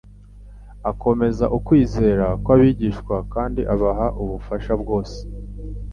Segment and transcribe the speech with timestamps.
[0.91, 5.17] akomeza ukwizera kw'abigishwa kandi abaha ubufasha bwose